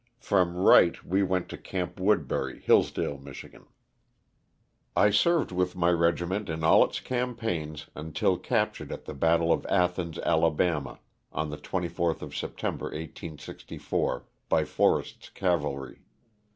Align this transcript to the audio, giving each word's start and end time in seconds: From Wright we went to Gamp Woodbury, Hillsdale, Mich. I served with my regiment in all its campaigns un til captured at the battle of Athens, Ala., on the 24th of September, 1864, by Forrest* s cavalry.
From 0.17 0.57
Wright 0.57 1.03
we 1.05 1.21
went 1.21 1.47
to 1.49 1.57
Gamp 1.57 1.99
Woodbury, 1.99 2.59
Hillsdale, 2.61 3.19
Mich. 3.19 3.45
I 4.95 5.11
served 5.11 5.51
with 5.51 5.75
my 5.75 5.91
regiment 5.91 6.49
in 6.49 6.63
all 6.63 6.83
its 6.83 6.99
campaigns 6.99 7.85
un 7.95 8.11
til 8.11 8.39
captured 8.39 8.91
at 8.91 9.05
the 9.05 9.13
battle 9.13 9.53
of 9.53 9.63
Athens, 9.67 10.17
Ala., 10.25 10.97
on 11.31 11.51
the 11.51 11.57
24th 11.57 12.23
of 12.23 12.35
September, 12.35 12.85
1864, 12.85 14.25
by 14.49 14.65
Forrest* 14.65 15.19
s 15.25 15.29
cavalry. 15.29 16.01